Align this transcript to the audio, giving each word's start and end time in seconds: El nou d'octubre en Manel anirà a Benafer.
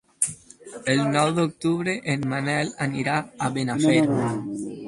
El 0.93 1.01
nou 1.15 1.33
d'octubre 1.39 1.95
en 2.15 2.25
Manel 2.33 2.75
anirà 2.89 3.21
a 3.49 3.55
Benafer. 3.59 3.99